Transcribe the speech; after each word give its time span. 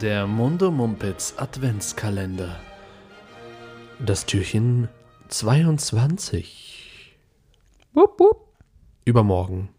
Der 0.00 0.26
Mundo 0.26 0.70
Mumpitz 0.70 1.34
Adventskalender. 1.38 2.60
Das 3.98 4.26
Türchen 4.26 4.88
22. 5.28 7.16
Wupp, 7.94 8.20
wupp. 8.20 8.48
Übermorgen. 9.04 9.70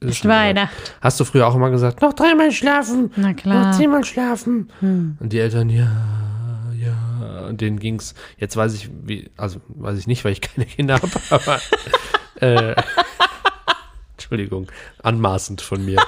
Ist 0.00 0.26
Weihnacht. 0.28 0.96
Hast 1.00 1.18
du 1.20 1.24
früher 1.24 1.46
auch 1.46 1.54
immer 1.54 1.70
gesagt, 1.70 2.02
noch 2.02 2.12
dreimal 2.12 2.52
schlafen, 2.52 3.10
Na 3.16 3.28
noch 3.30 3.36
klar. 3.36 3.72
zehnmal 3.72 4.04
schlafen? 4.04 4.70
Hm. 4.80 5.16
Und 5.20 5.32
die 5.32 5.38
Eltern, 5.38 5.70
ja, 5.70 5.90
ja. 6.78 7.46
Und 7.46 7.62
denen 7.62 7.78
ging's, 7.78 8.14
jetzt 8.36 8.56
weiß 8.56 8.74
ich, 8.74 8.90
wie, 9.04 9.30
also 9.38 9.60
weiß 9.68 9.98
ich 9.98 10.06
nicht, 10.06 10.22
weil 10.24 10.32
ich 10.32 10.42
keine 10.42 10.66
Kinder 10.66 10.96
habe, 10.96 11.10
aber 11.30 11.60
äh, 12.40 12.74
Entschuldigung, 14.12 14.66
anmaßend 15.02 15.62
von 15.62 15.82
mir. 15.84 16.02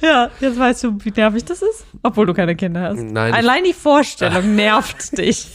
Ja, 0.00 0.30
jetzt 0.40 0.58
weißt 0.58 0.84
du, 0.84 0.96
wie 1.04 1.10
nervig 1.10 1.44
das 1.44 1.62
ist, 1.62 1.84
obwohl 2.02 2.26
du 2.26 2.34
keine 2.34 2.56
Kinder 2.56 2.80
hast. 2.80 3.00
Nein, 3.00 3.34
Allein 3.34 3.64
die 3.64 3.72
Vorstellung 3.74 4.54
nervt 4.56 5.18
dich. 5.18 5.48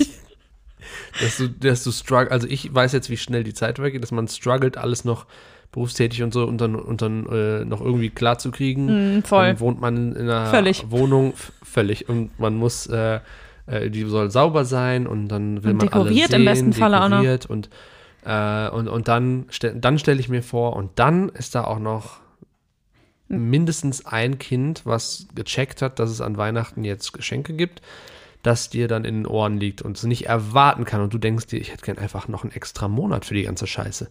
dass 1.22 1.38
du, 1.38 1.50
dass 1.50 1.84
du 1.84 1.92
struggle, 1.92 2.32
also 2.32 2.48
ich 2.48 2.74
weiß 2.74 2.92
jetzt, 2.94 3.10
wie 3.10 3.18
schnell 3.18 3.44
die 3.44 3.54
Zeit 3.54 3.80
weggeht, 3.80 4.04
dass 4.04 4.12
man 4.12 4.28
struggelt, 4.28 4.78
alles 4.78 5.06
noch 5.06 5.26
berufstätig 5.72 6.24
und 6.24 6.34
so 6.34 6.46
und 6.46 6.62
dann, 6.62 6.76
und 6.76 7.02
dann 7.02 7.26
äh, 7.28 7.66
noch 7.66 7.82
irgendwie 7.82 8.10
klar 8.10 8.38
zu 8.38 8.52
kriegen. 8.52 9.18
Mm, 9.18 9.24
voll. 9.24 9.48
Dann 9.48 9.60
wohnt 9.60 9.82
man 9.82 10.14
in 10.14 10.30
einer 10.30 10.48
Völlig. 10.48 10.86
Wohnung, 10.90 11.34
völlig, 11.64 12.08
und 12.08 12.38
man 12.40 12.56
muss, 12.56 12.88
äh, 12.88 13.20
äh, 13.66 13.90
die 13.90 14.04
soll 14.04 14.32
sauber 14.32 14.64
sein 14.64 15.06
und 15.08 15.28
dann 15.28 15.64
will 15.64 15.72
Und 15.72 15.78
man 15.78 15.88
dekoriert 15.88 16.34
alles 16.34 16.34
im 16.34 16.38
sehen, 16.38 16.46
besten 16.46 16.74
Falle 16.74 17.04
auch 17.04 17.10
noch. 17.10 17.50
Und, 17.50 17.70
äh, 18.26 18.70
und, 18.70 18.88
und 18.88 19.08
dann, 19.08 19.48
dann 19.76 20.00
stelle 20.00 20.20
ich 20.20 20.30
mir 20.30 20.44
vor, 20.44 20.76
und 20.76 20.92
dann 20.96 21.30
ist 21.30 21.56
da 21.56 21.64
auch 21.66 21.80
noch. 21.80 22.25
Mindestens 23.28 24.06
ein 24.06 24.38
Kind, 24.38 24.86
was 24.86 25.28
gecheckt 25.34 25.82
hat, 25.82 26.00
dass 26.00 26.10
es 26.10 26.22
an 26.22 26.38
Weihnachten 26.38 26.84
jetzt 26.84 27.14
Geschenke 27.14 27.54
gibt, 27.54 27.82
das 28.44 28.70
dir 28.70 28.88
dann 28.88 29.06
in 29.06 29.16
den 29.16 29.26
Ohren 29.26 29.58
liegt 29.58 29.82
und 29.82 29.98
es 29.98 30.04
nicht 30.04 30.28
erwarten 30.28 30.86
kann 30.86 31.02
und 31.02 31.14
du 31.14 31.18
denkst 31.18 31.48
dir, 31.48 31.60
ich 31.60 31.72
hätte 31.72 31.86
gern 31.86 31.98
einfach 31.98 32.28
noch 32.28 32.44
einen 32.44 32.52
extra 32.52 32.88
Monat 32.88 33.26
für 33.26 33.34
die 33.34 33.44
ganze 33.44 33.66
Scheiße. 33.66 34.10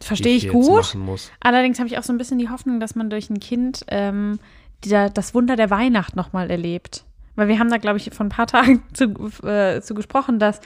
Verstehe 0.00 0.36
ich 0.36 0.44
hier 0.44 0.52
gut. 0.52 0.76
Jetzt 0.76 0.94
machen 0.94 1.00
muss. 1.00 1.30
Allerdings 1.40 1.78
habe 1.78 1.88
ich 1.88 1.98
auch 1.98 2.02
so 2.02 2.12
ein 2.12 2.18
bisschen 2.18 2.38
die 2.38 2.48
Hoffnung, 2.48 2.80
dass 2.80 2.94
man 2.94 3.10
durch 3.10 3.30
ein 3.30 3.40
Kind 3.40 3.84
ähm, 3.88 4.38
dieser, 4.84 5.10
das 5.10 5.34
Wunder 5.34 5.56
der 5.56 5.70
Weihnacht 5.70 6.16
nochmal 6.16 6.50
erlebt. 6.50 7.04
Weil 7.36 7.48
wir 7.48 7.58
haben 7.58 7.70
da, 7.70 7.78
glaube 7.78 7.98
ich, 7.98 8.10
vor 8.12 8.26
ein 8.26 8.30
paar 8.30 8.46
Tagen 8.46 8.82
zu, 8.92 9.06
äh, 9.46 9.80
zu 9.80 9.94
gesprochen, 9.94 10.38
dass 10.38 10.60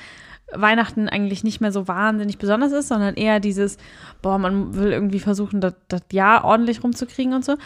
Weihnachten 0.53 1.09
eigentlich 1.09 1.45
nicht 1.45 1.61
mehr 1.61 1.73
so 1.73 1.89
wahnsinnig 1.89 2.39
besonders 2.39 2.73
ist, 2.73 2.89
sondern 2.89 3.15
eher 3.15 3.39
dieses, 3.39 3.77
boah, 4.23 4.39
man 4.39 4.75
will 4.75 4.93
irgendwie 4.93 5.21
versuchen, 5.21 5.61
das, 5.61 5.75
das 5.89 6.03
Jahr 6.11 6.45
ordentlich 6.45 6.83
rumzukriegen 6.83 7.35
und 7.35 7.45
so. 7.45 7.57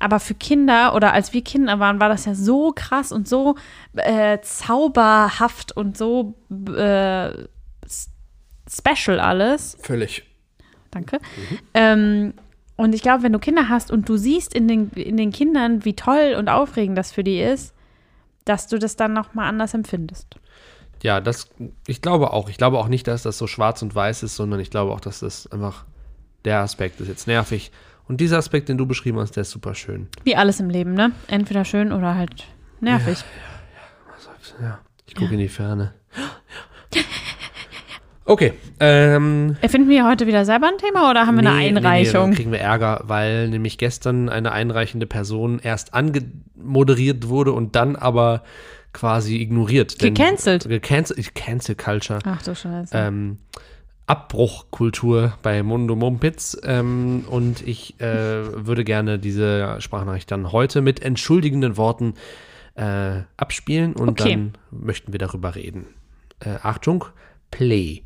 Aber 0.00 0.18
für 0.18 0.34
Kinder 0.34 0.94
oder 0.94 1.12
als 1.12 1.32
wir 1.32 1.42
Kinder 1.42 1.78
waren, 1.78 2.00
war 2.00 2.08
das 2.08 2.24
ja 2.24 2.34
so 2.34 2.72
krass 2.74 3.12
und 3.12 3.28
so 3.28 3.56
äh, 3.94 4.38
zauberhaft 4.42 5.76
und 5.76 5.96
so 5.96 6.34
äh, 6.76 7.30
special 8.68 9.20
alles. 9.20 9.76
Völlig. 9.80 10.24
Danke. 10.90 11.20
Ähm, 11.74 12.34
und 12.76 12.94
ich 12.94 13.02
glaube, 13.02 13.22
wenn 13.22 13.32
du 13.32 13.38
Kinder 13.38 13.68
hast 13.68 13.90
und 13.90 14.08
du 14.08 14.16
siehst 14.16 14.54
in 14.54 14.66
den, 14.66 14.90
in 14.90 15.16
den 15.16 15.30
Kindern, 15.30 15.84
wie 15.84 15.94
toll 15.94 16.34
und 16.36 16.48
aufregend 16.48 16.98
das 16.98 17.12
für 17.12 17.22
die 17.22 17.40
ist, 17.40 17.74
dass 18.44 18.66
du 18.66 18.78
das 18.78 18.96
dann 18.96 19.12
nochmal 19.12 19.48
anders 19.48 19.74
empfindest. 19.74 20.36
Ja, 21.02 21.20
das, 21.20 21.48
ich 21.86 22.00
glaube 22.00 22.32
auch. 22.32 22.48
Ich 22.48 22.56
glaube 22.56 22.78
auch 22.78 22.88
nicht, 22.88 23.06
dass 23.08 23.22
das 23.22 23.38
so 23.38 23.46
schwarz 23.46 23.82
und 23.82 23.94
weiß 23.94 24.22
ist, 24.22 24.36
sondern 24.36 24.60
ich 24.60 24.70
glaube 24.70 24.92
auch, 24.92 25.00
dass 25.00 25.20
das 25.20 25.50
einfach 25.50 25.84
der 26.44 26.60
Aspekt 26.60 27.00
ist 27.00 27.08
jetzt 27.08 27.26
nervig. 27.26 27.72
Und 28.08 28.20
dieser 28.20 28.38
Aspekt, 28.38 28.68
den 28.68 28.78
du 28.78 28.86
beschrieben 28.86 29.18
hast, 29.18 29.36
der 29.36 29.42
ist 29.42 29.50
super 29.50 29.74
schön. 29.74 30.08
Wie 30.24 30.36
alles 30.36 30.60
im 30.60 30.70
Leben, 30.70 30.94
ne? 30.94 31.12
Entweder 31.28 31.64
schön 31.64 31.92
oder 31.92 32.14
halt 32.14 32.46
nervig. 32.80 33.24
Ja, 34.60 34.80
ich 35.06 35.14
gucke 35.14 35.32
in 35.32 35.38
die 35.40 35.48
Ferne. 35.48 35.94
Okay, 38.24 38.52
ähm, 38.78 39.56
Erfinden 39.60 39.88
wir 39.88 40.06
heute 40.06 40.28
wieder 40.28 40.44
selber 40.44 40.68
ein 40.68 40.78
Thema 40.78 41.10
oder 41.10 41.26
haben 41.26 41.34
wir 41.34 41.40
eine 41.40 41.58
Nee, 41.58 41.72
nee, 41.72 41.78
Einreichung? 41.78 42.12
Nee, 42.12 42.26
dann 42.28 42.34
kriegen 42.36 42.52
wir 42.52 42.60
Ärger, 42.60 43.00
weil 43.04 43.48
nämlich 43.48 43.78
gestern 43.78 44.28
eine 44.28 44.52
einreichende 44.52 45.06
Person 45.06 45.58
erst 45.58 45.92
angemoderiert 45.92 47.28
wurde 47.28 47.50
und 47.52 47.74
dann 47.74 47.96
aber 47.96 48.44
quasi 48.92 49.36
ignoriert. 49.40 49.98
Gecancelt. 49.98 50.68
Gecancelt. 50.68 51.34
Cancel 51.34 51.74
Culture. 51.74 52.18
Ach 52.24 52.42
du 52.42 52.54
Scheiße. 52.54 52.94
Ähm, 52.96 53.38
Abbruchkultur 54.06 55.34
bei 55.42 55.62
Mundo 55.62 55.96
Mumpitz. 55.96 56.56
Ähm, 56.64 57.24
und 57.28 57.66
ich 57.66 57.98
äh, 58.00 58.66
würde 58.66 58.84
gerne 58.84 59.18
diese 59.18 59.80
Sprachnachricht 59.80 60.30
dann 60.30 60.52
heute 60.52 60.80
mit 60.82 61.02
entschuldigenden 61.02 61.76
Worten 61.76 62.14
äh, 62.74 63.20
abspielen 63.36 63.94
und 63.94 64.10
Okay. 64.10 64.30
dann 64.30 64.58
möchten 64.70 65.12
wir 65.12 65.18
darüber 65.18 65.54
reden. 65.54 65.86
Äh, 66.40 66.56
Achtung, 66.62 67.04
Play. 67.50 68.02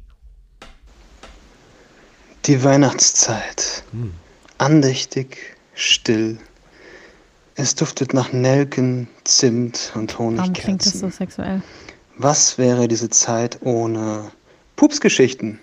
Die 2.44 2.62
Weihnachtszeit. 2.62 3.82
Andächtig, 4.58 5.56
still. 5.74 6.38
Es 7.58 7.74
duftet 7.74 8.12
nach 8.12 8.32
Nelken, 8.32 9.08
Zimt 9.24 9.92
und 9.94 10.12
Warum 10.18 10.36
klingt 10.52 10.84
das 10.84 10.92
so 10.92 11.06
Honigkerzen. 11.06 11.10
sexuell? 11.10 11.62
Was 12.18 12.58
wäre 12.58 12.86
diese 12.86 13.08
Zeit 13.08 13.58
ohne 13.62 14.30
Pupsgeschichten? 14.76 15.58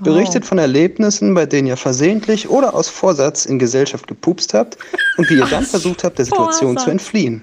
Oh. 0.00 0.04
Berichtet 0.04 0.44
von 0.44 0.58
Erlebnissen, 0.58 1.34
bei 1.34 1.46
denen 1.46 1.66
ihr 1.68 1.76
versehentlich 1.76 2.48
oder 2.48 2.74
aus 2.74 2.88
Vorsatz 2.88 3.44
in 3.44 3.58
Gesellschaft 3.58 4.06
gepupst 4.06 4.54
habt 4.54 4.78
und 5.16 5.28
wie 5.30 5.34
ihr 5.38 5.46
dann 5.46 5.64
versucht 5.64 6.04
habt, 6.04 6.18
der 6.18 6.26
Situation 6.26 6.74
Vorsatz. 6.74 6.84
zu 6.84 6.90
entfliehen. 6.90 7.42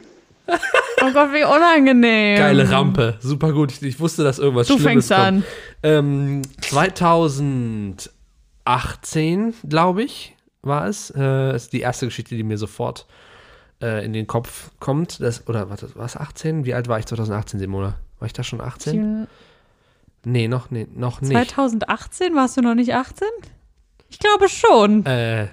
Oh 1.02 1.12
Gott, 1.14 1.32
wie 1.34 1.44
unangenehm. 1.44 2.38
Geile 2.38 2.70
Rampe, 2.72 3.18
super 3.22 3.52
gut. 3.54 3.72
Ich, 3.72 3.82
ich 3.84 4.00
wusste, 4.00 4.24
dass 4.24 4.40
irgendwas 4.40 4.68
Du 4.68 4.74
Schlimmes 4.80 5.08
fängst 5.08 5.12
an. 5.12 5.36
kommt. 5.36 5.46
Ähm, 5.84 6.42
2018, 6.62 9.54
glaube 9.68 10.04
ich, 10.04 10.36
war 10.62 10.88
es. 10.88 11.14
Äh, 11.16 11.56
ist 11.56 11.74
die 11.74 11.82
erste 11.82 12.06
Geschichte, 12.08 12.36
die 12.36 12.44
mir 12.44 12.58
sofort 12.58 13.06
äh, 13.82 14.06
in 14.06 14.14
den 14.14 14.28
Kopf 14.28 14.72
kommt. 14.80 15.22
Das, 15.22 15.48
oder 15.48 15.70
warte, 15.70 15.96
war 15.96 16.06
es 16.06 16.16
18? 16.16 16.66
Wie 16.66 16.74
alt 16.74 16.88
war 16.88 17.00
ich 17.00 17.06
2018, 17.06 17.60
Simona? 17.60 17.96
War 18.20 18.26
ich 18.26 18.34
da 18.34 18.44
schon 18.44 18.62
18? 18.62 19.28
Nee, 20.26 20.48
noch, 20.48 20.70
nee, 20.70 20.88
noch 20.94 21.22
nicht. 21.22 21.32
2018 21.32 22.36
warst 22.36 22.58
du 22.58 22.62
noch 22.62 22.76
nicht 22.76 22.94
18? 22.94 23.28
Ich 24.10 24.20
glaube 24.20 24.50
schon. 24.50 25.06
Äh, 25.06 25.48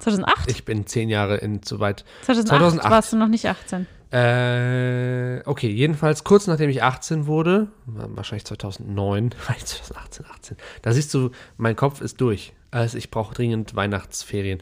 2008? 0.00 0.50
ich 0.50 0.64
bin 0.64 0.86
zehn 0.86 1.08
Jahre 1.08 1.36
in 1.36 1.62
zu 1.62 1.80
weit. 1.80 2.04
2008, 2.22 2.48
2008. 2.48 2.90
warst 2.90 3.12
du 3.12 3.16
noch 3.16 3.28
nicht 3.28 3.46
18. 3.48 3.86
Äh, 4.14 5.42
okay, 5.46 5.70
jedenfalls 5.70 6.22
kurz 6.22 6.46
nachdem 6.46 6.70
ich 6.70 6.82
18 6.82 7.26
wurde, 7.26 7.68
wahrscheinlich 7.86 8.44
2009, 8.44 9.34
war 9.46 9.56
ich 9.56 9.64
2018, 9.64 10.26
18. 10.26 10.56
Da 10.82 10.92
siehst 10.92 11.12
du, 11.14 11.30
mein 11.56 11.74
Kopf 11.74 12.00
ist 12.00 12.20
durch. 12.20 12.52
Also 12.70 12.98
ich 12.98 13.10
brauche 13.10 13.34
dringend 13.34 13.74
Weihnachtsferien. 13.74 14.60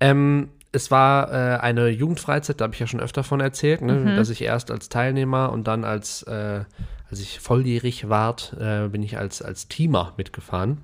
Ähm, 0.00 0.50
es 0.78 0.90
war 0.92 1.32
äh, 1.32 1.58
eine 1.58 1.88
Jugendfreizeit, 1.88 2.60
da 2.60 2.64
habe 2.64 2.74
ich 2.74 2.80
ja 2.80 2.86
schon 2.86 3.00
öfter 3.00 3.24
von 3.24 3.40
erzählt, 3.40 3.82
ne? 3.82 4.14
dass 4.16 4.30
ich 4.30 4.42
erst 4.42 4.70
als 4.70 4.88
Teilnehmer 4.88 5.50
und 5.52 5.66
dann 5.66 5.84
als, 5.84 6.22
äh, 6.22 6.64
als 7.10 7.20
ich 7.20 7.40
volljährig 7.40 8.08
ward, 8.08 8.56
äh, 8.60 8.88
bin 8.88 9.02
ich 9.02 9.18
als, 9.18 9.42
als 9.42 9.66
Teamer 9.66 10.14
mitgefahren. 10.16 10.78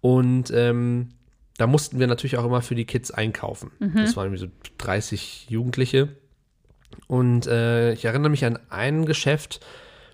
Und 0.00 0.50
ähm, 0.54 1.10
da 1.58 1.66
mussten 1.66 1.98
wir 1.98 2.06
natürlich 2.06 2.38
auch 2.38 2.46
immer 2.46 2.62
für 2.62 2.74
die 2.74 2.86
Kids 2.86 3.10
einkaufen. 3.10 3.70
Das 3.94 4.16
waren 4.16 4.32
irgendwie 4.32 4.46
so 4.46 4.50
30 4.78 5.50
Jugendliche. 5.50 6.08
Und 7.06 7.46
äh, 7.46 7.92
ich 7.92 8.06
erinnere 8.06 8.30
mich 8.30 8.46
an 8.46 8.58
ein 8.70 9.04
Geschäft, 9.04 9.60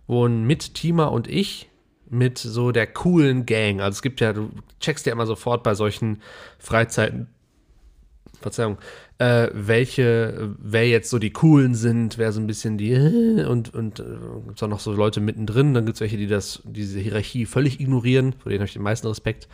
wo 0.08 0.26
ein 0.26 0.44
Mitteamer 0.44 1.12
und 1.12 1.28
ich 1.28 1.68
mit 2.10 2.38
so 2.38 2.72
der 2.72 2.88
coolen 2.88 3.46
Gang, 3.46 3.80
also 3.80 3.96
es 3.96 4.02
gibt 4.02 4.20
ja, 4.20 4.32
du 4.32 4.50
checkst 4.80 5.06
ja 5.06 5.12
immer 5.12 5.26
sofort 5.26 5.62
bei 5.62 5.74
solchen 5.74 6.20
Freizeiten, 6.58 7.28
Verzeihung, 8.46 8.78
äh, 9.18 9.48
welche, 9.52 10.54
wer 10.58 10.88
jetzt 10.88 11.10
so 11.10 11.18
die 11.18 11.32
coolen 11.32 11.74
sind, 11.74 12.18
wer 12.18 12.32
so 12.32 12.40
ein 12.40 12.46
bisschen 12.46 12.78
die 12.78 12.94
und, 13.48 13.74
und 13.74 14.00
äh, 14.00 14.04
gibt 14.46 14.56
es 14.56 14.62
auch 14.62 14.68
noch 14.68 14.80
so 14.80 14.92
Leute 14.92 15.20
mittendrin, 15.20 15.74
dann 15.74 15.84
gibt 15.84 15.96
es 15.96 16.00
welche, 16.00 16.16
die 16.16 16.26
das, 16.26 16.62
diese 16.64 16.98
Hierarchie 17.00 17.46
völlig 17.46 17.80
ignorieren, 17.80 18.34
vor 18.34 18.50
denen 18.50 18.60
habe 18.60 18.68
ich 18.68 18.74
den 18.74 18.82
meisten 18.82 19.06
Respekt. 19.08 19.48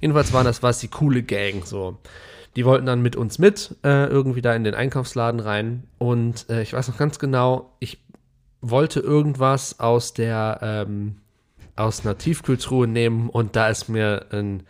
Jedenfalls 0.00 0.32
waren 0.32 0.44
das, 0.44 0.62
war 0.62 0.70
es 0.70 0.80
die 0.80 0.88
coole 0.88 1.22
Gang, 1.22 1.64
so. 1.64 1.98
Die 2.56 2.64
wollten 2.64 2.86
dann 2.86 3.02
mit 3.02 3.16
uns 3.16 3.38
mit, 3.38 3.74
äh, 3.82 4.06
irgendwie 4.06 4.42
da 4.42 4.54
in 4.54 4.62
den 4.62 4.74
Einkaufsladen 4.74 5.40
rein. 5.40 5.84
Und 5.98 6.48
äh, 6.50 6.62
ich 6.62 6.72
weiß 6.72 6.86
noch 6.88 6.98
ganz 6.98 7.18
genau, 7.18 7.72
ich 7.80 7.98
wollte 8.60 9.00
irgendwas 9.00 9.80
aus 9.80 10.14
der, 10.14 10.60
ähm, 10.62 11.16
aus 11.76 12.04
einer 12.04 12.16
Tiefkühltruhe 12.16 12.86
nehmen 12.86 13.28
und 13.28 13.56
da 13.56 13.68
ist 13.68 13.88
mir 13.88 14.26
ein, 14.30 14.62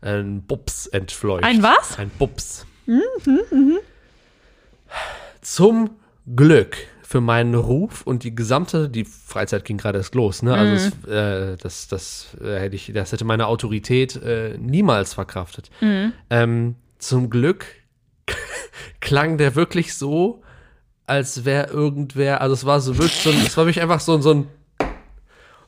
ein 0.00 0.42
Bubs 0.42 0.86
entfleucht. 0.86 1.44
Ein 1.44 1.62
was? 1.62 1.98
Ein 1.98 2.10
Bubs. 2.86 3.82
Zum 5.42 5.90
Glück 6.36 6.76
für 7.02 7.20
meinen 7.20 7.54
Ruf 7.54 8.02
und 8.06 8.22
die 8.22 8.34
gesamte, 8.34 8.88
die 8.88 9.04
Freizeit 9.04 9.64
ging 9.64 9.78
gerade 9.78 9.98
erst 9.98 10.14
los, 10.14 10.42
ne? 10.42 10.54
Also 10.54 10.74
es, 10.74 11.08
äh, 11.08 11.56
das, 11.56 11.88
das 11.88 12.36
äh, 12.40 12.60
hätte 12.60 12.76
ich, 12.76 12.92
das 12.94 13.10
hätte 13.10 13.24
meine 13.24 13.48
Autorität 13.48 14.14
äh, 14.22 14.56
niemals 14.58 15.14
verkraftet. 15.14 15.70
Ähm, 16.30 16.76
zum 16.98 17.28
Glück 17.28 17.66
klang 19.00 19.38
der 19.38 19.56
wirklich 19.56 19.94
so, 19.94 20.42
als 21.06 21.44
wäre 21.44 21.70
irgendwer, 21.70 22.40
also 22.40 22.54
es 22.54 22.64
war 22.64 22.80
so 22.80 22.96
wirklich 22.96 23.20
so, 23.22 23.30
es 23.30 23.56
war 23.56 23.66
wirklich 23.66 23.82
einfach 23.82 23.98
so, 23.98 24.20
so 24.20 24.30
ein 24.30 24.46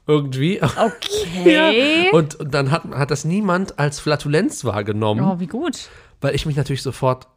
irgendwie. 0.06 0.60
Okay. 0.76 2.10
Und, 2.12 2.34
und 2.36 2.52
dann 2.54 2.70
hat, 2.70 2.84
hat 2.90 3.10
das 3.10 3.24
niemand 3.24 3.78
als 3.78 4.00
Flatulenz 4.00 4.64
wahrgenommen, 4.64 5.22
Oh, 5.24 5.40
wie 5.40 5.46
gut. 5.46 5.88
weil 6.20 6.34
ich 6.34 6.46
mich 6.46 6.56
natürlich 6.56 6.82
sofort, 6.82 7.28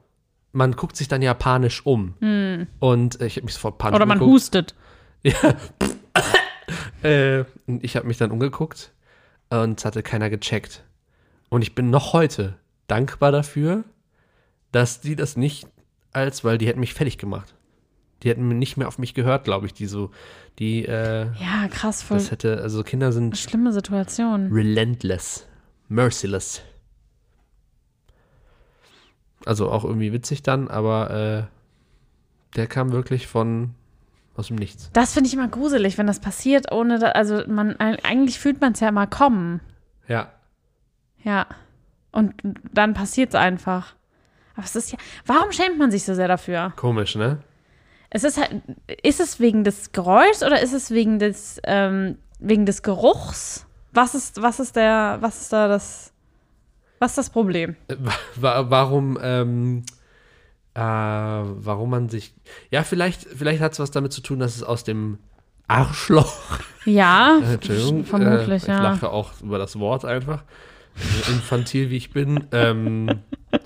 man 0.51 0.73
guckt 0.75 0.95
sich 0.95 1.07
dann 1.07 1.21
ja 1.21 1.33
panisch 1.33 1.85
um. 1.85 2.13
Und 2.79 3.19
äh, 3.21 3.25
ich 3.27 3.35
habe 3.37 3.45
mich 3.45 3.53
sofort 3.53 3.77
panisch 3.77 3.93
Hm. 3.93 3.95
Oder 3.95 4.05
man 4.05 4.19
umgeguckt. 4.19 4.35
hustet. 4.43 4.75
Äh, 7.03 7.43
und 7.67 7.83
ich 7.83 7.95
habe 7.95 8.07
mich 8.07 8.17
dann 8.17 8.31
umgeguckt 8.31 8.91
und 9.51 9.77
es 9.79 9.85
hatte 9.85 10.01
keiner 10.01 10.31
gecheckt. 10.31 10.83
Und 11.49 11.61
ich 11.61 11.75
bin 11.75 11.91
noch 11.91 12.13
heute 12.13 12.55
dankbar 12.87 13.31
dafür, 13.31 13.83
dass 14.71 15.01
die 15.01 15.15
das 15.15 15.37
nicht 15.37 15.67
als, 16.11 16.43
weil 16.43 16.57
die 16.57 16.65
hätten 16.67 16.79
mich 16.79 16.95
fertig 16.95 17.19
gemacht. 17.19 17.53
Die 18.23 18.29
hätten 18.29 18.47
nicht 18.57 18.77
mehr 18.77 18.87
auf 18.87 18.97
mich 18.97 19.13
gehört, 19.13 19.43
glaube 19.43 19.65
ich, 19.65 19.73
die 19.73 19.85
so, 19.85 20.09
die, 20.57 20.85
äh, 20.85 21.27
Ja, 21.39 21.67
krass, 21.69 22.01
voll 22.01 22.17
das 22.17 22.31
hätte, 22.31 22.61
also 22.61 22.83
Kinder 22.83 23.11
sind 23.11 23.37
schlimme 23.37 23.71
Situation. 23.73 24.51
relentless, 24.51 25.47
merciless. 25.89 26.61
Also 29.45 29.69
auch 29.69 29.83
irgendwie 29.83 30.11
witzig 30.13 30.41
dann, 30.43 30.67
aber 30.69 31.11
äh, 31.11 32.55
der 32.55 32.67
kam 32.67 32.91
wirklich 32.91 33.27
von 33.27 33.75
aus 34.35 34.47
dem 34.47 34.55
Nichts. 34.55 34.89
Das 34.93 35.13
finde 35.13 35.27
ich 35.27 35.33
immer 35.33 35.47
gruselig, 35.47 35.97
wenn 35.97 36.07
das 36.07 36.19
passiert, 36.19 36.71
ohne, 36.71 36.99
da, 36.99 37.09
also 37.09 37.43
man, 37.47 37.75
eigentlich 37.77 38.39
fühlt 38.39 38.59
man 38.59 38.73
es 38.73 38.79
ja 38.79 38.89
immer 38.89 39.07
kommen. 39.07 39.59
Ja, 40.07 40.31
Ja. 41.23 41.47
Und 42.11 42.33
dann 42.71 42.93
passiert 42.93 43.29
es 43.29 43.35
einfach. 43.35 43.93
Aber 44.55 44.63
es 44.65 44.73
ist 44.75 44.91
ja, 44.93 44.97
warum 45.25 45.51
schämt 45.51 45.77
man 45.77 45.91
sich 45.91 46.05
so 46.05 46.13
sehr 46.13 46.29
dafür? 46.29 46.71
komisch, 46.77 47.15
ne? 47.15 47.39
Es 48.15 48.23
ist 48.23 48.37
halt, 48.37 48.61
ist 49.03 49.19
es 49.19 49.41
wegen 49.41 49.65
des 49.65 49.91
Geräuschs 49.91 50.41
oder 50.41 50.61
ist 50.61 50.71
es 50.71 50.89
wegen 50.89 51.19
des, 51.19 51.59
ähm, 51.65 52.17
wegen 52.39 52.65
des 52.65 52.81
Geruchs? 52.81 53.65
Was 53.91 54.15
ist, 54.15 54.41
was 54.41 54.61
ist 54.61 54.77
der, 54.77 55.17
was 55.19 55.41
ist 55.41 55.51
da 55.51 55.67
das, 55.67 56.13
was 56.99 57.11
ist 57.11 57.17
das 57.17 57.29
Problem? 57.29 57.75
Wa- 58.37 58.65
Warum, 58.69 59.17
ähm, 59.21 59.83
äh, 60.75 60.79
warum 60.79 61.89
man 61.89 62.07
sich. 62.07 62.33
Ja, 62.71 62.83
vielleicht, 62.83 63.23
vielleicht 63.23 63.59
hat 63.61 63.73
es 63.73 63.79
was 63.79 63.91
damit 63.91 64.13
zu 64.13 64.21
tun, 64.21 64.39
dass 64.39 64.55
es 64.55 64.63
aus 64.63 64.85
dem 64.85 65.17
Arschloch. 65.67 66.59
Ja, 66.85 67.39
Äh, 67.43 67.55
Entschuldigung. 67.55 68.05
vermutlich, 68.05 68.63
äh, 68.63 68.67
ja. 68.71 68.75
Ich 68.77 68.83
lache 68.83 69.09
auch 69.09 69.41
über 69.41 69.57
das 69.57 69.77
Wort 69.77 70.05
einfach. 70.05 70.43
Infantil 71.27 71.89
wie 71.89 71.97
ich 71.97 72.11
bin. 72.13 72.47
Ähm, 72.53 73.23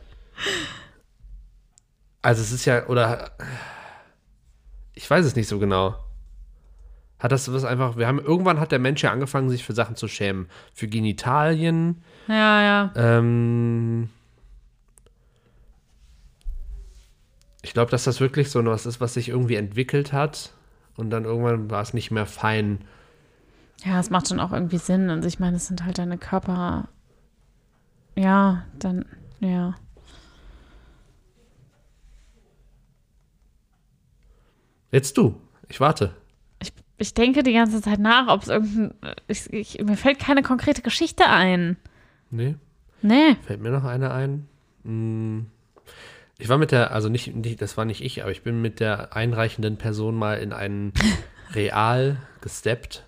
also 2.23 2.41
es 2.41 2.51
ist 2.51 2.65
ja, 2.65 2.87
oder 2.87 3.31
ich 4.99 5.09
weiß 5.09 5.25
es 5.25 5.37
nicht 5.37 5.47
so 5.47 5.59
genau. 5.59 5.95
Hat 7.19 7.31
das 7.31 7.51
was 7.53 7.63
einfach, 7.63 7.95
wir 7.95 8.05
haben, 8.05 8.19
irgendwann 8.19 8.59
hat 8.59 8.73
der 8.73 8.79
Mensch 8.79 9.01
ja 9.01 9.13
angefangen, 9.13 9.49
sich 9.49 9.63
für 9.63 9.71
Sachen 9.71 9.95
zu 9.95 10.09
schämen. 10.09 10.49
Für 10.73 10.89
Genitalien, 10.89 12.03
Ja, 12.27 12.61
ja. 12.61 12.91
ähm, 12.97 14.09
ich 17.61 17.71
glaube, 17.71 17.91
dass 17.91 18.03
das 18.03 18.19
wirklich 18.19 18.51
so 18.51 18.63
was 18.65 18.85
ist, 18.85 18.99
was 18.99 19.13
sich 19.13 19.29
irgendwie 19.29 19.55
entwickelt 19.55 20.11
hat. 20.11 20.53
Und 20.97 21.11
dann 21.11 21.23
irgendwann 21.23 21.71
war 21.71 21.81
es 21.81 21.93
nicht 21.93 22.11
mehr 22.11 22.25
fein. 22.25 22.79
Ja, 23.85 24.01
es 24.01 24.09
macht 24.09 24.27
schon 24.27 24.41
auch 24.41 24.51
irgendwie 24.51 24.79
Sinn. 24.79 25.09
Also 25.09 25.29
ich 25.29 25.39
meine, 25.39 25.55
es 25.55 25.67
sind 25.67 25.85
halt 25.85 25.97
deine 25.97 26.17
Körper. 26.17 26.89
Ja, 28.17 28.65
dann, 28.77 29.05
ja. 29.39 29.75
Jetzt 34.91 35.17
du. 35.17 35.39
Ich 35.67 35.79
warte. 35.79 36.13
Ich, 36.61 36.73
ich 36.97 37.13
denke 37.13 37.43
die 37.43 37.53
ganze 37.53 37.81
Zeit 37.81 37.99
nach, 37.99 38.27
ob 38.27 38.41
es 38.41 38.47
irgendein. 38.47 38.93
Ich, 39.27 39.51
ich, 39.53 39.81
mir 39.83 39.97
fällt 39.97 40.19
keine 40.19 40.41
konkrete 40.41 40.81
Geschichte 40.81 41.27
ein. 41.27 41.77
Nee, 42.31 42.55
Nee. 43.01 43.35
fällt 43.45 43.61
mir 43.61 43.71
noch 43.71 43.85
eine 43.85 44.11
ein. 44.11 44.47
Hm. 44.83 45.47
Ich 46.37 46.47
war 46.47 46.57
mit 46.57 46.71
der, 46.71 46.91
also 46.93 47.09
nicht, 47.09 47.35
nicht, 47.35 47.61
das 47.61 47.75
war 47.75 47.85
nicht 47.85 48.01
ich, 48.01 48.21
aber 48.21 48.31
ich 48.31 48.43
bin 48.43 48.61
mit 48.61 48.79
der 48.79 49.15
einreichenden 49.15 49.77
Person 49.77 50.15
mal 50.15 50.35
in 50.35 50.53
einen 50.53 50.93
Real 51.53 52.17
gesteppt. 52.41 53.05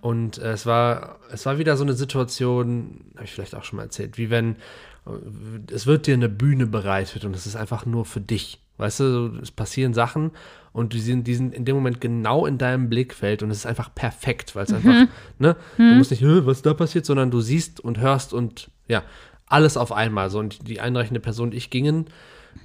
Und 0.00 0.38
äh, 0.38 0.50
es 0.52 0.66
war, 0.66 1.20
es 1.30 1.46
war 1.46 1.58
wieder 1.58 1.76
so 1.76 1.84
eine 1.84 1.92
Situation, 1.92 3.04
habe 3.14 3.24
ich 3.24 3.32
vielleicht 3.32 3.54
auch 3.54 3.62
schon 3.62 3.76
mal 3.76 3.84
erzählt, 3.84 4.18
wie 4.18 4.28
wenn 4.28 4.56
äh, 5.06 5.10
es 5.72 5.86
wird 5.86 6.08
dir 6.08 6.14
eine 6.14 6.28
Bühne 6.28 6.66
bereitet 6.66 7.24
und 7.24 7.36
es 7.36 7.46
ist 7.46 7.54
einfach 7.54 7.86
nur 7.86 8.04
für 8.04 8.20
dich. 8.20 8.60
Weißt 8.76 9.00
du, 9.00 9.38
es 9.40 9.50
passieren 9.50 9.94
Sachen 9.94 10.32
und 10.72 10.92
die 10.92 11.00
sind, 11.00 11.26
die 11.26 11.34
sind 11.34 11.54
in 11.54 11.64
dem 11.64 11.76
Moment 11.76 12.00
genau 12.00 12.46
in 12.46 12.58
deinem 12.58 12.88
Blickfeld 12.88 13.42
und 13.42 13.50
es 13.50 13.58
ist 13.58 13.66
einfach 13.66 13.94
perfekt, 13.94 14.56
weil 14.56 14.64
es 14.64 14.72
einfach, 14.72 15.06
ne, 15.38 15.56
du 15.76 15.94
musst 15.94 16.10
nicht, 16.10 16.22
"Hä, 16.22 16.40
was 16.44 16.62
da 16.62 16.74
passiert, 16.74 17.06
sondern 17.06 17.30
du 17.30 17.40
siehst 17.40 17.78
und 17.80 17.98
hörst 17.98 18.32
und 18.32 18.70
ja, 18.88 19.02
alles 19.46 19.76
auf 19.76 19.92
einmal. 19.92 20.30
So, 20.30 20.40
und 20.40 20.66
die 20.68 20.80
einreichende 20.80 21.20
Person 21.20 21.48
und 21.48 21.54
ich 21.54 21.70
gingen 21.70 22.06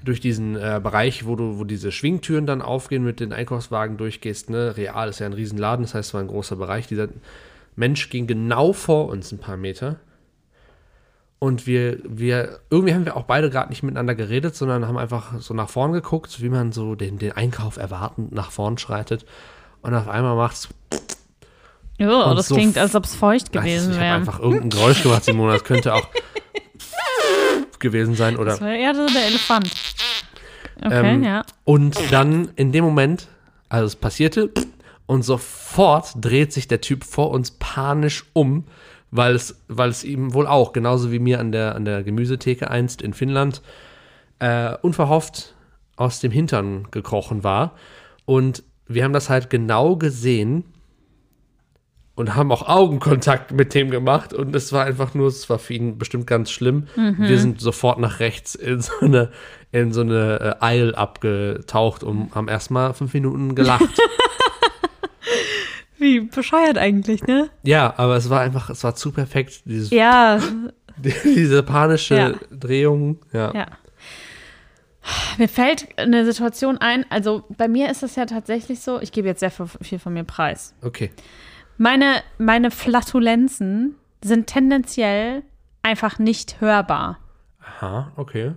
durch 0.03 0.19
diesen 0.19 0.55
äh, 0.55 0.79
Bereich, 0.81 1.25
wo 1.25 1.35
du, 1.35 1.59
wo 1.59 1.63
diese 1.63 1.91
Schwingtüren 1.91 2.45
dann 2.45 2.61
aufgehen, 2.61 3.03
mit 3.03 3.19
den 3.19 3.33
Einkaufswagen 3.33 3.97
durchgehst, 3.97 4.49
ne? 4.49 4.77
Real 4.77 5.09
ist 5.09 5.19
ja 5.19 5.25
ein 5.25 5.33
Riesenladen, 5.33 5.83
das 5.83 5.93
heißt, 5.93 6.09
es 6.09 6.13
war 6.13 6.21
ein 6.21 6.27
großer 6.27 6.55
Bereich. 6.55 6.87
Dieser 6.87 7.09
Mensch 7.75 8.09
ging 8.09 8.27
genau 8.27 8.73
vor 8.73 9.07
uns 9.09 9.31
ein 9.31 9.39
paar 9.39 9.57
Meter. 9.57 9.97
Und 11.39 11.65
wir, 11.65 11.99
wir, 12.03 12.59
irgendwie 12.69 12.93
haben 12.93 13.05
wir 13.05 13.15
auch 13.15 13.23
beide 13.23 13.49
gerade 13.49 13.69
nicht 13.69 13.81
miteinander 13.81 14.13
geredet, 14.13 14.55
sondern 14.55 14.85
haben 14.85 14.97
einfach 14.97 15.39
so 15.39 15.53
nach 15.53 15.69
vorn 15.69 15.93
geguckt, 15.93 16.41
wie 16.41 16.49
man 16.49 16.73
so 16.73 16.95
den, 16.95 17.17
den 17.17 17.31
Einkauf 17.31 17.77
erwartend 17.77 18.33
nach 18.33 18.51
vorn 18.51 18.77
schreitet. 18.77 19.25
Und 19.81 19.93
auf 19.95 20.09
einmal 20.09 20.35
macht's. 20.35 20.67
Ja, 21.97 22.23
Und 22.23 22.35
das 22.35 22.47
so 22.47 22.55
klingt, 22.55 22.77
als 22.77 22.93
ob 22.95 23.05
es 23.05 23.15
feucht 23.15 23.51
gewesen 23.53 23.91
ich 23.91 23.95
habe 23.97 24.05
wäre. 24.05 24.15
einfach 24.15 24.39
irgendein 24.39 24.69
Geräusch 24.69 25.01
gemacht, 25.01 25.23
Simona. 25.23 25.53
Das 25.53 25.63
könnte 25.63 25.93
auch 25.93 26.07
gewesen 27.79 28.15
sein 28.15 28.35
oder 28.35 28.51
Das 28.51 28.61
war 28.61 28.73
eher 28.73 28.93
so 28.93 29.05
der 29.07 29.25
Elefant. 29.27 29.71
Okay, 30.81 31.15
Ähm, 31.15 31.23
ja. 31.23 31.45
Und 31.65 31.97
dann 32.11 32.51
in 32.55 32.71
dem 32.71 32.83
Moment, 32.83 33.27
also 33.69 33.85
es 33.85 33.95
passierte, 33.95 34.51
und 35.05 35.23
sofort 35.23 36.13
dreht 36.15 36.53
sich 36.53 36.67
der 36.67 36.81
Typ 36.81 37.03
vor 37.03 37.31
uns 37.31 37.51
panisch 37.51 38.25
um, 38.33 38.65
weil 39.11 39.35
es, 39.35 39.61
weil 39.67 39.89
es 39.89 40.03
ihm 40.03 40.33
wohl 40.33 40.47
auch, 40.47 40.73
genauso 40.73 41.11
wie 41.11 41.19
mir 41.19 41.39
an 41.39 41.51
der, 41.51 41.75
an 41.75 41.85
der 41.85 42.03
Gemüsetheke 42.03 42.69
einst 42.69 43.01
in 43.01 43.13
Finnland, 43.13 43.61
äh, 44.39 44.75
unverhofft 44.81 45.55
aus 45.95 46.19
dem 46.19 46.31
Hintern 46.31 46.87
gekrochen 46.91 47.43
war. 47.43 47.75
Und 48.25 48.63
wir 48.87 49.03
haben 49.03 49.13
das 49.13 49.29
halt 49.29 49.49
genau 49.49 49.95
gesehen 49.95 50.63
und 52.15 52.35
haben 52.35 52.51
auch 52.51 52.67
Augenkontakt 52.67 53.51
mit 53.53 53.73
dem 53.73 53.91
gemacht. 53.91 54.33
Und 54.33 54.55
es 54.55 54.73
war 54.73 54.85
einfach 54.85 55.13
nur, 55.13 55.27
es 55.27 55.49
war 55.49 55.57
für 55.57 55.73
ihn 55.73 55.97
bestimmt 55.97 56.27
ganz 56.27 56.51
schlimm. 56.51 56.87
Wir 57.17 57.39
sind 57.39 57.61
sofort 57.61 57.97
nach 57.99 58.19
rechts 58.19 58.55
in 58.55 58.81
so 58.81 58.91
eine, 59.01 59.31
in 59.71 59.93
so 59.93 60.01
eine 60.01 60.57
äh, 60.59 60.63
Eil 60.63 60.95
abgetaucht 60.95 62.03
und 62.03 62.35
haben 62.35 62.49
erstmal 62.49 62.93
fünf 62.93 63.13
Minuten 63.13 63.55
gelacht. 63.55 63.87
Wie 65.99 66.21
bescheuert 66.21 66.77
eigentlich, 66.77 67.23
ne? 67.27 67.49
ja, 67.63 67.93
aber 67.97 68.15
es 68.15 68.29
war 68.29 68.41
einfach, 68.41 68.69
es 68.69 68.83
war 68.83 68.95
zu 68.95 69.11
perfekt, 69.11 69.61
dieses, 69.65 69.89
Ja, 69.91 70.39
diese 71.23 71.61
panische 71.63 72.15
Ja. 72.15 72.31
Drehung. 72.51 73.19
Ja. 73.33 73.53
ja. 73.53 73.65
Mir 75.37 75.47
fällt 75.49 75.87
eine 75.97 76.25
Situation 76.25 76.77
ein, 76.77 77.05
also 77.09 77.43
bei 77.57 77.67
mir 77.67 77.89
ist 77.89 78.03
es 78.03 78.15
ja 78.15 78.25
tatsächlich 78.25 78.81
so, 78.81 78.99
ich 79.01 79.11
gebe 79.11 79.27
jetzt 79.27 79.39
sehr 79.39 79.51
viel 79.51 79.97
von 79.99 80.13
mir 80.13 80.23
preis. 80.23 80.75
Okay. 80.81 81.11
Meine, 81.77 82.21
meine 82.37 82.71
Flatulenzen 82.71 83.95
sind 84.23 84.47
tendenziell 84.47 85.43
einfach 85.81 86.19
nicht 86.19 86.59
hörbar. 86.61 87.17
Aha, 87.61 88.11
okay. 88.17 88.53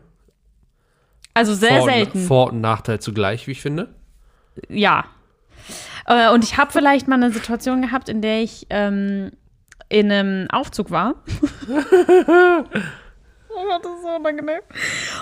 Also 1.34 1.54
sehr 1.54 1.78
Vor- 1.78 1.88
selten. 1.88 2.26
Vor- 2.26 2.48
und 2.50 2.60
Nachteil 2.60 3.00
zugleich, 3.00 3.46
wie 3.46 3.52
ich 3.52 3.62
finde. 3.62 3.94
Ja. 4.68 5.04
Äh, 6.06 6.30
Und 6.30 6.44
ich 6.44 6.56
habe 6.56 6.72
vielleicht 6.72 7.08
mal 7.08 7.16
eine 7.16 7.30
Situation 7.30 7.82
gehabt, 7.82 8.08
in 8.08 8.20
der 8.20 8.42
ich 8.42 8.66
ähm, 8.70 9.32
in 9.88 10.10
einem 10.10 10.50
Aufzug 10.50 10.90
war. 10.90 11.16
oh 11.68 13.64
Gott, 13.68 13.84
das 13.84 13.92
ist 13.92 14.02
so 14.02 14.08
unangenehm. 14.08 14.60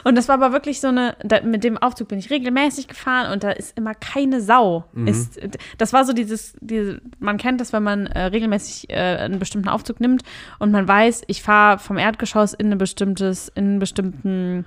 Und 0.04 0.16
das 0.16 0.28
war 0.28 0.36
aber 0.36 0.52
wirklich 0.52 0.80
so 0.80 0.88
eine, 0.88 1.16
da, 1.24 1.40
mit 1.42 1.64
dem 1.64 1.76
Aufzug 1.76 2.08
bin 2.08 2.18
ich 2.18 2.30
regelmäßig 2.30 2.88
gefahren 2.88 3.32
und 3.32 3.42
da 3.42 3.50
ist 3.50 3.76
immer 3.76 3.94
keine 3.94 4.40
Sau. 4.40 4.84
Ist, 5.06 5.40
das 5.78 5.92
war 5.92 6.04
so 6.04 6.12
dieses, 6.12 6.54
diese, 6.60 7.00
man 7.18 7.36
kennt 7.36 7.60
das, 7.60 7.72
wenn 7.72 7.82
man 7.82 8.06
äh, 8.06 8.26
regelmäßig 8.26 8.90
äh, 8.90 8.94
einen 8.94 9.38
bestimmten 9.38 9.68
Aufzug 9.68 10.00
nimmt 10.00 10.22
und 10.58 10.70
man 10.70 10.86
weiß, 10.86 11.22
ich 11.26 11.42
fahre 11.42 11.78
vom 11.78 11.98
Erdgeschoss 11.98 12.54
in 12.54 12.70
ein 12.70 12.78
bestimmtes, 12.78 13.48
in 13.48 13.64
einen 13.64 13.78
bestimmten, 13.80 14.66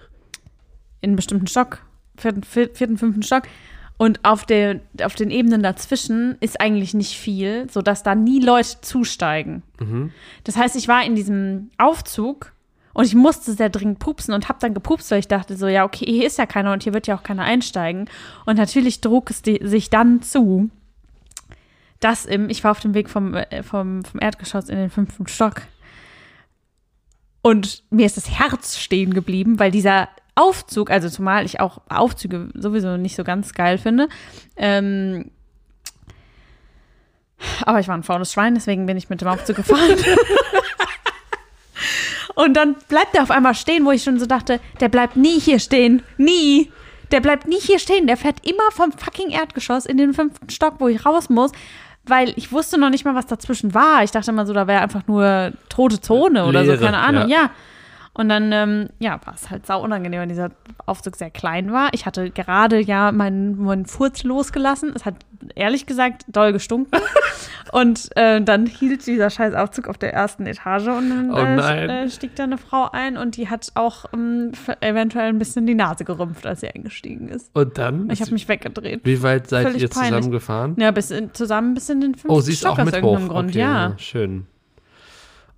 in 1.02 1.12
einen 1.12 1.16
bestimmten 1.16 1.48
Stock, 1.48 1.80
vierten, 2.18 2.44
vierten 2.44 2.98
fünften 2.98 3.24
Stock. 3.24 3.44
Und 3.98 4.26
auf, 4.26 4.46
der, 4.46 4.82
auf 5.04 5.16
den 5.16 5.30
Ebenen 5.30 5.64
dazwischen 5.64 6.36
ist 6.40 6.60
eigentlich 6.60 6.94
nicht 6.94 7.18
viel, 7.18 7.70
sodass 7.70 8.04
da 8.04 8.16
nie 8.16 8.40
Leute 8.42 8.82
zusteigen. 8.82 9.64
Das 10.44 10.58
heißt, 10.58 10.76
ich 10.76 10.88
war 10.88 11.06
in 11.06 11.16
diesem 11.16 11.70
Aufzug 11.78 12.52
Und 12.94 13.06
ich 13.06 13.16
musste 13.16 13.54
sehr 13.54 13.70
dringend 13.70 14.00
pupsen 14.00 14.34
und 14.34 14.50
habe 14.50 14.60
dann 14.62 14.74
gepupst, 14.74 15.10
weil 15.12 15.20
ich 15.20 15.28
dachte 15.28 15.58
so, 15.58 15.68
ja, 15.68 15.84
okay, 15.84 16.06
hier 16.06 16.28
ist 16.28 16.38
ja 16.38 16.46
keiner 16.46 16.74
und 16.74 16.84
hier 16.84 16.94
wird 16.94 17.08
ja 17.08 17.18
auch 17.18 17.24
keiner 17.24 17.44
einsteigen. 17.44 18.08
Und 18.46 18.58
natürlich 18.58 19.02
trug 19.02 19.32
es 19.32 19.42
die, 19.42 19.60
sich 19.64 19.90
dann 19.90 20.22
zu, 20.22 20.70
dass 22.00 22.26
im, 22.26 22.50
ich 22.50 22.64
war 22.64 22.72
auf 22.72 22.80
dem 22.80 22.94
Weg 22.94 23.10
vom, 23.10 23.34
äh, 23.34 23.64
vom, 23.64 24.06
vom 24.06 24.20
Erdgeschoss 24.22 24.70
in 24.70 24.78
den 24.78 24.90
fünften 24.92 25.28
Stock. 25.28 25.64
Und 27.42 27.84
mir 27.90 28.06
ist 28.06 28.18
das 28.18 28.30
Herz 28.30 28.78
stehen 28.78 29.14
geblieben, 29.14 29.60
weil 29.60 29.72
dieser 29.72 30.08
Aufzug, 30.36 30.90
also 30.90 31.10
zumal 31.10 31.46
ich 31.46 31.60
auch 31.60 31.82
Aufzüge 31.90 32.50
sowieso 32.54 32.98
nicht 32.98 33.16
so 33.16 33.24
ganz 33.24 33.54
geil 33.54 33.78
finde, 33.78 34.08
ähm, 34.58 35.30
aber 37.66 37.80
ich 37.80 37.88
war 37.88 37.96
ein 37.96 38.04
faules 38.04 38.32
Schwein, 38.32 38.56
deswegen 38.56 38.86
bin 38.86 38.98
ich 38.98 39.10
mit 39.10 39.22
dem 39.22 39.28
Aufzug 39.28 39.58
gefahren. 39.58 39.98
Und 42.36 42.56
dann 42.56 42.76
bleibt 42.88 43.16
er 43.16 43.24
auf 43.24 43.32
einmal 43.32 43.54
stehen, 43.54 43.86
wo 43.86 43.92
ich 43.92 44.04
schon 44.04 44.20
so 44.20 44.26
dachte, 44.26 44.60
der 44.80 44.90
bleibt 44.90 45.16
nie 45.16 45.40
hier 45.40 45.60
stehen. 45.60 46.02
Nie. 46.18 46.72
Der 47.12 47.20
bleibt 47.20 47.48
nie 47.48 47.60
hier 47.60 47.78
stehen. 47.78 48.08
Der 48.08 48.18
fährt 48.18 48.38
immer 48.48 48.72
vom 48.72 48.92
fucking 48.92 49.30
Erdgeschoss 49.30 49.86
in 49.86 49.98
den 49.98 50.14
fünften 50.16 50.50
Stock, 50.50 50.76
wo 50.80 50.88
ich 50.88 51.06
raus 51.06 51.30
muss. 51.30 51.52
Weil 52.06 52.34
ich 52.36 52.52
wusste 52.52 52.80
noch 52.80 52.90
nicht 52.90 53.06
mal, 53.06 53.14
was 53.14 53.28
dazwischen 53.28 53.74
war. 53.76 54.04
Ich 54.04 54.12
dachte 54.12 54.32
immer 54.32 54.46
so, 54.48 54.54
da 54.54 54.66
wäre 54.68 54.82
einfach 54.82 55.06
nur 55.06 55.54
tote 55.70 56.02
Zone 56.02 56.46
oder 56.46 56.64
Leere, 56.64 56.78
so, 56.78 56.86
keine 56.86 56.98
Ahnung. 56.98 57.30
ja. 57.30 57.38
Ja. 57.44 57.52
Und 58.16 58.30
dann, 58.30 58.52
ähm, 58.52 58.90
ja, 59.00 59.20
war 59.26 59.34
es 59.34 59.50
halt 59.50 59.66
sau 59.66 59.82
unangenehm, 59.82 60.20
weil 60.20 60.28
dieser 60.28 60.52
Aufzug 60.86 61.16
sehr 61.16 61.32
klein 61.32 61.72
war. 61.72 61.90
Ich 61.94 62.06
hatte 62.06 62.30
gerade 62.30 62.80
ja 62.80 63.12
meinen, 63.12 63.58
meinen 63.58 63.86
Furz 63.88 64.24
losgelassen. 64.24 64.94
Es 64.96 65.04
hat 65.04 65.16
ehrlich 65.56 65.88
gesagt 65.88 66.26
doll 66.28 66.54
gestunken. 66.54 67.00
und 67.72 68.10
äh, 68.16 68.40
dann 68.40 68.68
hielt 68.68 69.08
dieser 69.08 69.32
scheiß 69.32 69.56
Aufzug 69.56 69.88
auf 69.88 69.98
der 69.98 70.14
ersten 70.14 70.46
Etage 70.46 70.88
und 70.88 71.10
dann 71.10 71.32
Oh 71.34 71.38
äh, 71.38 72.04
äh, 72.04 72.10
stieg 72.10 72.36
da 72.36 72.44
eine 72.44 72.60
Frau 72.60 72.88
ein 72.92 73.18
und 73.18 73.36
die 73.36 73.50
hat 73.50 73.72
auch 73.74 74.06
ähm, 74.14 74.52
eventuell 74.82 75.30
ein 75.30 75.40
bisschen 75.40 75.66
die 75.66 75.76
Nase 75.76 76.06
gerümpft, 76.06 76.46
als 76.46 76.62
sie 76.62 76.68
eingestiegen 76.68 77.30
ist. 77.30 77.50
Und 77.56 77.80
dann? 77.80 78.12
Ich 78.12 78.22
habe 78.22 78.32
mich 78.32 78.48
weggedreht. 78.48 79.02
Wie 79.06 79.24
weit 79.24 79.48
seid 79.48 79.66
völlig 79.66 79.82
ihr 79.82 79.90
zusammengefahren? 79.90 80.76
Ja, 80.78 80.92
bis 80.92 81.10
in, 81.10 81.34
zusammen 81.34 81.74
bis 81.74 81.90
in 81.90 82.00
den 82.00 82.14
fünften 82.14 82.32
Oh, 82.32 82.42
sie 82.42 82.52
ist 82.52 82.60
Stock 82.60 82.74
auch 82.74 82.80
aus 82.80 82.86
mit 82.86 82.94
irgendeinem 82.94 83.28
hoch. 83.28 83.34
Grund, 83.34 83.50
okay, 83.50 83.60
ja. 83.60 83.94
Schön. 83.98 84.46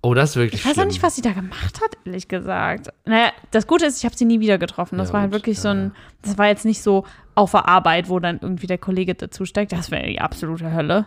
Oh, 0.06 0.14
das 0.14 0.30
ist 0.30 0.36
wirklich 0.36 0.60
Ich 0.60 0.64
weiß 0.64 0.74
auch 0.74 0.82
schlimm. 0.82 0.88
nicht, 0.88 1.02
was 1.02 1.16
sie 1.16 1.22
da 1.22 1.32
gemacht 1.32 1.80
hat, 1.82 1.96
ehrlich 2.04 2.28
gesagt. 2.28 2.90
Naja, 3.06 3.32
das 3.50 3.66
Gute 3.66 3.86
ist, 3.86 3.98
ich 3.98 4.04
habe 4.04 4.16
sie 4.16 4.24
nie 4.24 4.38
wieder 4.38 4.56
getroffen. 4.56 4.98
Das 4.98 5.08
Ja, 5.08 5.14
war 5.14 5.20
halt 5.22 5.32
wirklich 5.32 5.58
so 5.58 5.66
ja, 5.66 5.74
ein, 5.74 5.92
das 6.22 6.38
war 6.38 6.46
jetzt 6.46 6.64
nicht 6.64 6.80
so 6.80 7.04
auf 7.34 7.50
der 7.50 7.66
Arbeit, 7.66 8.08
wo 8.08 8.20
dann 8.20 8.38
irgendwie 8.40 8.68
der 8.68 8.78
Kollege 8.78 9.16
dazu 9.16 9.44
steigt. 9.44 9.72
Das 9.72 9.90
wäre 9.90 10.06
die 10.06 10.20
absolute 10.20 10.72
Hölle. 10.72 11.06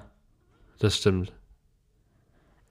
Das 0.79 0.97
stimmt. 0.97 1.31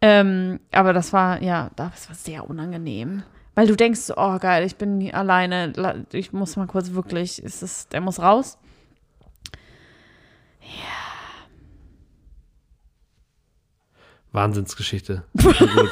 Ähm, 0.02 0.60
aber 0.70 0.92
das 0.92 1.14
war, 1.14 1.42
ja, 1.42 1.70
das 1.76 2.10
war 2.10 2.14
sehr 2.14 2.50
unangenehm. 2.50 3.22
Weil 3.54 3.66
du 3.66 3.74
denkst, 3.74 4.00
so, 4.00 4.14
oh 4.18 4.38
geil, 4.38 4.66
ich 4.66 4.76
bin 4.76 5.10
alleine, 5.14 5.72
ich 6.12 6.34
muss 6.34 6.56
mal 6.56 6.66
kurz 6.66 6.92
wirklich, 6.92 7.42
ist 7.42 7.62
es, 7.62 7.88
der 7.88 8.02
muss 8.02 8.20
raus. 8.20 8.58
Wahnsinnsgeschichte. 14.32 15.24
Sehr 15.34 15.52
gut. 15.68 15.90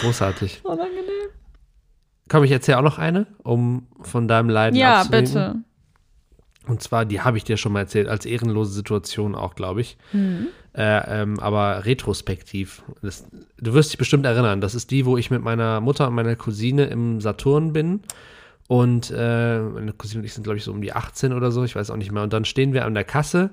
Großartig. 0.00 0.60
Unangenehm. 0.64 1.30
Komm, 2.28 2.44
ich 2.44 2.50
erzähle 2.50 2.78
auch 2.78 2.82
noch 2.82 2.98
eine, 2.98 3.26
um 3.42 3.86
von 4.00 4.26
deinem 4.28 4.48
Leiden 4.48 4.76
Ja, 4.76 5.00
abzulenken. 5.00 5.34
bitte. 5.34 5.54
Und 6.66 6.82
zwar, 6.82 7.04
die 7.04 7.20
habe 7.20 7.36
ich 7.36 7.44
dir 7.44 7.56
schon 7.56 7.72
mal 7.72 7.80
erzählt, 7.80 8.08
als 8.08 8.24
ehrenlose 8.24 8.72
Situation 8.72 9.34
auch, 9.34 9.54
glaube 9.56 9.80
ich. 9.80 9.96
Mhm. 10.12 10.48
Äh, 10.74 11.22
ähm, 11.22 11.40
aber 11.40 11.84
retrospektiv. 11.84 12.82
Das, 13.02 13.24
du 13.58 13.74
wirst 13.74 13.90
dich 13.90 13.98
bestimmt 13.98 14.24
erinnern. 14.24 14.60
Das 14.60 14.74
ist 14.74 14.90
die, 14.90 15.04
wo 15.04 15.16
ich 15.16 15.30
mit 15.30 15.42
meiner 15.42 15.80
Mutter 15.80 16.06
und 16.06 16.14
meiner 16.14 16.36
Cousine 16.36 16.84
im 16.84 17.20
Saturn 17.20 17.72
bin. 17.72 18.00
Und 18.68 19.10
äh, 19.14 19.58
meine 19.60 19.92
Cousine 19.92 20.20
und 20.20 20.24
ich 20.24 20.32
sind, 20.34 20.44
glaube 20.44 20.56
ich, 20.56 20.64
so 20.64 20.72
um 20.72 20.80
die 20.80 20.92
18 20.92 21.32
oder 21.32 21.50
so. 21.50 21.64
Ich 21.64 21.74
weiß 21.74 21.90
auch 21.90 21.96
nicht 21.96 22.12
mehr. 22.12 22.22
Und 22.22 22.32
dann 22.32 22.44
stehen 22.44 22.72
wir 22.72 22.84
an 22.86 22.94
der 22.94 23.04
Kasse. 23.04 23.50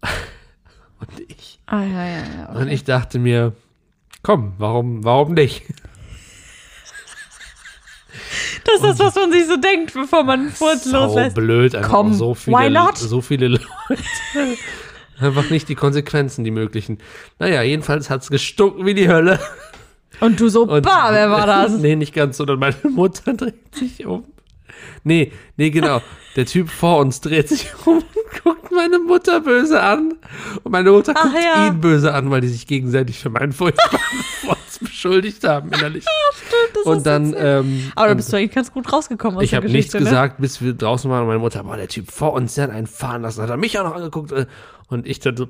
und 1.00 1.20
ich. 1.28 1.60
Ah, 1.66 1.82
ja, 1.82 2.06
ja, 2.06 2.22
ja. 2.38 2.52
Und 2.52 2.68
ich 2.68 2.84
dachte 2.84 3.18
mir, 3.18 3.52
komm, 4.24 4.54
warum, 4.58 5.04
warum 5.04 5.34
nicht? 5.34 5.62
Das 8.64 8.76
ist 8.76 8.82
das, 8.82 8.98
was 8.98 9.14
man 9.16 9.30
sich 9.32 9.46
so 9.46 9.56
denkt, 9.56 9.92
bevor 9.94 10.24
man 10.24 10.40
einen 10.40 10.50
Furz 10.50 10.86
loslässt. 10.86 11.34
blöd, 11.36 11.74
einfach 11.74 11.90
Komm, 11.90 12.14
so 12.14 12.34
viele, 12.34 12.56
why 12.56 12.70
not? 12.70 12.96
so 12.96 13.20
viele 13.20 13.48
Leute. 13.48 13.68
einfach 15.20 15.50
nicht 15.50 15.68
die 15.68 15.74
Konsequenzen, 15.74 16.44
die 16.44 16.50
möglichen. 16.50 16.98
Naja, 17.38 17.62
jedenfalls 17.62 18.08
hat 18.10 18.22
es 18.22 18.30
gestunken 18.30 18.86
wie 18.86 18.94
die 18.94 19.08
Hölle. 19.08 19.38
Und 20.20 20.40
du 20.40 20.48
so, 20.48 20.62
Und- 20.62 20.82
bah, 20.86 21.08
wer 21.12 21.30
war 21.30 21.46
das? 21.46 21.72
nee, 21.78 21.96
nicht 21.96 22.14
ganz, 22.14 22.36
sondern 22.36 22.58
meine 22.58 22.76
Mutter 22.88 23.34
dreht 23.34 23.74
sich 23.74 24.06
um. 24.06 24.24
Nee, 25.02 25.32
nee, 25.56 25.70
genau. 25.70 26.00
Der 26.36 26.46
Typ 26.46 26.68
vor 26.68 26.98
uns 26.98 27.20
dreht 27.20 27.48
sich 27.48 27.68
um 27.86 27.98
und 27.98 28.42
guckt 28.42 28.72
meine 28.72 28.98
Mutter 28.98 29.40
böse 29.40 29.80
an. 29.80 30.14
Und 30.62 30.72
meine 30.72 30.90
Mutter 30.90 31.14
Ach 31.16 31.22
guckt 31.22 31.36
ja. 31.42 31.68
ihn 31.68 31.80
böse 31.80 32.12
an, 32.12 32.30
weil 32.30 32.40
die 32.40 32.48
sich 32.48 32.66
gegenseitig 32.66 33.18
für 33.18 33.30
meinen 33.30 33.52
furchtbaren 33.52 34.00
Furz 34.40 34.78
beschuldigt 34.80 35.44
haben 35.44 35.70
innerlich. 35.72 36.04
Das 36.74 36.84
Und 36.84 36.96
ist 36.98 37.06
dann, 37.06 37.34
ähm, 37.36 37.92
Aber 37.94 38.08
da 38.08 38.14
bist 38.14 38.32
du 38.32 38.36
eigentlich 38.36 38.52
ganz 38.52 38.72
gut 38.72 38.92
rausgekommen 38.92 39.38
aus 39.38 39.44
ich 39.44 39.54
habe 39.54 39.68
nichts 39.68 39.94
ne? 39.94 40.00
gesagt, 40.00 40.40
bis 40.40 40.60
wir 40.60 40.74
draußen 40.74 41.10
waren 41.10 41.22
und 41.22 41.28
meine 41.28 41.38
Mutter, 41.38 41.62
boah, 41.62 41.76
der 41.76 41.88
Typ 41.88 42.10
vor 42.10 42.32
uns, 42.32 42.54
der 42.54 42.64
hat 42.64 42.70
einen 42.70 42.86
fahren 42.86 43.22
lassen, 43.22 43.42
hat 43.42 43.50
er 43.50 43.56
mich 43.56 43.78
auch 43.78 43.84
noch 43.84 43.94
angeguckt 43.94 44.32
und 44.88 45.06
ich 45.06 45.20
dann 45.20 45.36
so. 45.36 45.46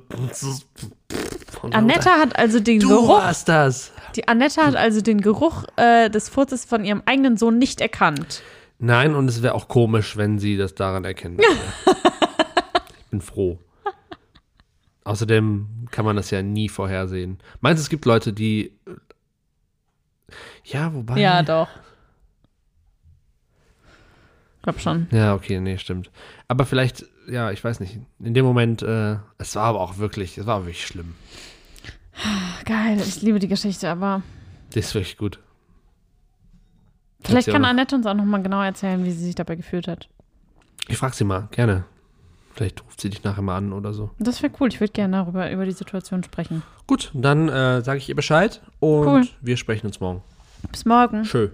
Mutter, 1.62 2.18
hat 2.18 2.38
also 2.38 2.60
den 2.60 2.80
du 2.80 2.88
Geruch, 2.88 3.08
warst 3.08 3.48
das. 3.48 3.92
die 4.16 4.28
Annette 4.28 4.62
hat 4.62 4.76
also 4.76 5.00
den 5.00 5.20
Geruch 5.20 5.64
äh, 5.76 6.10
des 6.10 6.28
Furzes 6.28 6.64
von 6.64 6.84
ihrem 6.84 7.02
eigenen 7.06 7.36
Sohn 7.36 7.58
nicht 7.58 7.80
erkannt. 7.80 8.42
Nein, 8.78 9.14
und 9.14 9.28
es 9.28 9.42
wäre 9.42 9.54
auch 9.54 9.68
komisch, 9.68 10.16
wenn 10.16 10.38
sie 10.38 10.56
das 10.56 10.74
daran 10.74 11.04
erkennen 11.04 11.38
würde. 11.38 11.60
ich 12.98 13.04
bin 13.06 13.20
froh. 13.20 13.58
Außerdem 15.04 15.86
kann 15.90 16.04
man 16.04 16.16
das 16.16 16.30
ja 16.30 16.42
nie 16.42 16.68
vorhersehen. 16.68 17.38
Meinst 17.60 17.80
du, 17.80 17.82
es 17.82 17.90
gibt 17.90 18.04
Leute, 18.06 18.32
die. 18.32 18.72
Ja, 20.64 20.92
wobei. 20.94 21.20
Ja, 21.20 21.42
doch. 21.42 21.68
Glaub 24.62 24.80
schon. 24.80 25.08
Ja, 25.10 25.34
okay, 25.34 25.60
nee, 25.60 25.76
stimmt. 25.76 26.10
Aber 26.48 26.64
vielleicht, 26.64 27.04
ja, 27.28 27.50
ich 27.50 27.62
weiß 27.62 27.80
nicht. 27.80 27.98
In 28.18 28.32
dem 28.32 28.46
Moment, 28.46 28.80
äh, 28.82 29.16
es 29.36 29.54
war 29.56 29.64
aber 29.64 29.80
auch 29.80 29.98
wirklich, 29.98 30.38
es 30.38 30.46
war 30.46 30.62
wirklich 30.62 30.86
schlimm. 30.86 31.14
Geil, 32.64 32.98
ich 32.98 33.20
liebe 33.20 33.38
die 33.38 33.48
Geschichte, 33.48 33.90
aber 33.90 34.22
Das 34.70 34.86
ist 34.86 34.94
wirklich 34.94 35.18
gut. 35.18 35.38
Vielleicht 37.24 37.48
kann. 37.48 37.64
Annette 37.64 37.96
uns 37.96 38.06
auch 38.06 38.14
noch 38.14 38.24
mal 38.24 38.42
genau 38.42 38.62
erzählen, 38.62 39.04
wie 39.04 39.10
sie 39.12 39.24
sich 39.24 39.34
dabei 39.34 39.54
gefühlt 39.56 39.88
hat. 39.88 40.08
Ich 40.88 40.96
frag 40.98 41.14
sie 41.14 41.24
mal, 41.24 41.48
gerne. 41.50 41.84
Vielleicht 42.52 42.84
ruft 42.84 43.00
sie 43.00 43.10
dich 43.10 43.24
nachher 43.24 43.42
mal 43.42 43.56
an 43.56 43.72
oder 43.72 43.92
so. 43.92 44.10
Das 44.18 44.42
wäre 44.42 44.52
cool, 44.60 44.68
ich 44.68 44.78
würde 44.80 44.92
gerne 44.92 45.16
darüber 45.16 45.50
über 45.50 45.64
die 45.64 45.72
Situation 45.72 46.22
sprechen. 46.22 46.62
Gut, 46.86 47.10
dann 47.14 47.48
äh, 47.48 47.82
sage 47.82 47.98
ich 47.98 48.08
ihr 48.08 48.14
Bescheid 48.14 48.60
und 48.78 49.06
Cool. 49.06 49.26
wir 49.40 49.56
sprechen 49.56 49.86
uns 49.86 49.98
morgen. 50.00 50.22
Bis 50.70 50.84
morgen. 50.84 51.24
Schön. 51.24 51.50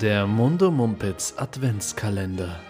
Der 0.00 0.26
Mundo 0.26 0.70
Mumpitz 0.70 1.34
Adventskalender. 1.36 2.60